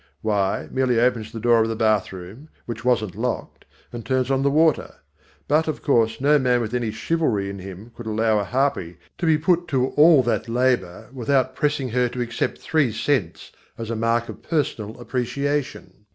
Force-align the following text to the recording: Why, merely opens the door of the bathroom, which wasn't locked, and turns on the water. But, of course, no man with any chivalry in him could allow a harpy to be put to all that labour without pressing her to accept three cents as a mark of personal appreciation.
Why, 0.23 0.67
merely 0.71 0.99
opens 0.99 1.31
the 1.31 1.39
door 1.39 1.61
of 1.61 1.69
the 1.69 1.75
bathroom, 1.75 2.49
which 2.65 2.83
wasn't 2.83 3.15
locked, 3.15 3.65
and 3.93 4.03
turns 4.03 4.31
on 4.31 4.41
the 4.41 4.49
water. 4.49 4.95
But, 5.47 5.67
of 5.67 5.83
course, 5.83 6.19
no 6.19 6.39
man 6.39 6.59
with 6.59 6.73
any 6.73 6.89
chivalry 6.89 7.51
in 7.51 7.59
him 7.59 7.91
could 7.95 8.07
allow 8.07 8.39
a 8.39 8.43
harpy 8.43 8.97
to 9.19 9.27
be 9.27 9.37
put 9.37 9.67
to 9.67 9.89
all 9.89 10.23
that 10.23 10.49
labour 10.49 11.09
without 11.13 11.53
pressing 11.53 11.89
her 11.89 12.09
to 12.09 12.21
accept 12.21 12.57
three 12.57 12.91
cents 12.91 13.51
as 13.77 13.91
a 13.91 13.95
mark 13.95 14.27
of 14.27 14.41
personal 14.41 14.99
appreciation. 14.99 16.07